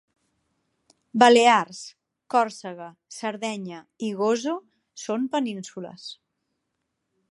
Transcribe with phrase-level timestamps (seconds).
[1.23, 1.81] Balears,
[2.35, 4.57] Còrsega, Sardenya i Gozo
[5.03, 6.09] són penínsules